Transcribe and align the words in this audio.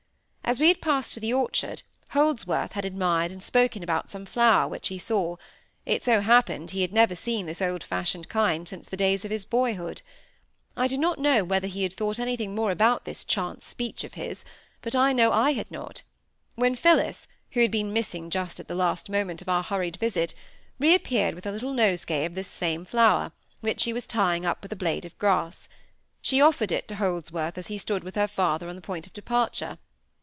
As 0.43 0.59
we 0.59 0.67
had 0.67 0.81
passed 0.81 1.13
to 1.13 1.21
the 1.21 1.31
orchard, 1.33 1.81
Holdsworth 2.09 2.73
had 2.73 2.83
admired 2.83 3.31
and 3.31 3.41
spoken 3.41 3.83
about 3.83 4.11
some 4.11 4.25
flower 4.25 4.67
which 4.67 4.89
he 4.89 4.97
saw; 4.99 5.37
it 5.85 6.03
so 6.03 6.19
happened 6.19 6.71
he 6.71 6.81
had 6.81 6.91
never 6.91 7.15
seen 7.15 7.45
this 7.45 7.61
old 7.61 7.81
fashioned 7.85 8.27
kind 8.27 8.67
since 8.67 8.89
the 8.89 8.97
days 8.97 9.23
of 9.23 9.31
his 9.31 9.45
boyhood. 9.45 10.01
I 10.75 10.89
do 10.89 10.97
not 10.97 11.19
know 11.19 11.45
whether 11.45 11.67
he 11.69 11.83
had 11.83 11.93
thought 11.93 12.19
anything 12.19 12.53
more 12.53 12.69
about 12.69 13.05
this 13.05 13.23
chance 13.23 13.63
speech 13.65 14.03
of 14.03 14.15
his, 14.15 14.43
but 14.81 14.93
I 14.93 15.13
know 15.13 15.31
I 15.31 15.53
had 15.53 15.71
not—when 15.71 16.75
Phillis, 16.75 17.27
who 17.51 17.61
had 17.61 17.71
been 17.71 17.93
missing 17.93 18.29
just 18.29 18.59
at 18.59 18.67
the 18.67 18.75
last 18.75 19.09
moment 19.09 19.41
of 19.41 19.47
our 19.47 19.63
hurried 19.63 19.95
visit, 20.01 20.35
re 20.79 20.93
appeared 20.93 21.33
with 21.33 21.45
a 21.45 21.51
little 21.53 21.73
nosegay 21.73 22.25
of 22.25 22.35
this 22.35 22.49
same 22.49 22.83
flower, 22.83 23.31
which 23.61 23.79
she 23.79 23.93
was 23.93 24.05
tying 24.05 24.45
up 24.45 24.61
with 24.61 24.73
a 24.73 24.75
blade 24.75 25.05
of 25.05 25.17
grass. 25.17 25.69
She 26.21 26.41
offered 26.41 26.73
it 26.73 26.89
to 26.89 26.95
Holdsworth 26.95 27.57
as 27.57 27.67
he 27.67 27.77
stood 27.77 28.03
with 28.03 28.15
her 28.15 28.27
father 28.27 28.67
on 28.67 28.75
the 28.75 28.81
point 28.81 29.07
of 29.07 29.13
departure. 29.13 29.77